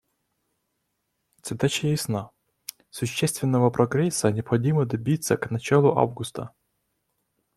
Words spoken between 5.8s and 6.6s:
августа.